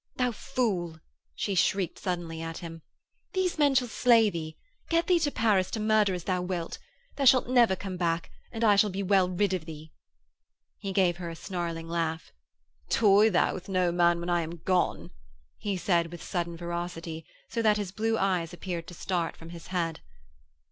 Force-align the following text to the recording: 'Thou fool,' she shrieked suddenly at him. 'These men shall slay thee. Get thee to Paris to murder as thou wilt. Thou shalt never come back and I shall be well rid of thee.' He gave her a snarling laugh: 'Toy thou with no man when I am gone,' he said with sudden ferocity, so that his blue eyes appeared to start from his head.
'Thou 0.15 0.31
fool,' 0.31 0.99
she 1.35 1.53
shrieked 1.53 1.99
suddenly 1.99 2.41
at 2.41 2.57
him. 2.57 2.81
'These 3.33 3.59
men 3.59 3.75
shall 3.75 3.87
slay 3.87 4.31
thee. 4.31 4.57
Get 4.89 5.05
thee 5.05 5.19
to 5.19 5.29
Paris 5.29 5.69
to 5.69 5.79
murder 5.79 6.15
as 6.15 6.23
thou 6.23 6.41
wilt. 6.41 6.79
Thou 7.17 7.25
shalt 7.25 7.47
never 7.47 7.75
come 7.75 7.97
back 7.97 8.31
and 8.51 8.63
I 8.63 8.77
shall 8.77 8.89
be 8.89 9.03
well 9.03 9.29
rid 9.29 9.53
of 9.53 9.65
thee.' 9.65 9.91
He 10.79 10.91
gave 10.91 11.17
her 11.17 11.29
a 11.29 11.35
snarling 11.35 11.87
laugh: 11.87 12.31
'Toy 12.89 13.29
thou 13.29 13.53
with 13.53 13.69
no 13.69 13.91
man 13.91 14.19
when 14.19 14.29
I 14.31 14.41
am 14.41 14.57
gone,' 14.65 15.11
he 15.59 15.77
said 15.77 16.11
with 16.11 16.23
sudden 16.23 16.57
ferocity, 16.57 17.23
so 17.51 17.61
that 17.61 17.77
his 17.77 17.91
blue 17.91 18.17
eyes 18.17 18.53
appeared 18.53 18.87
to 18.87 18.95
start 18.95 19.37
from 19.37 19.49
his 19.49 19.67
head. 19.67 19.99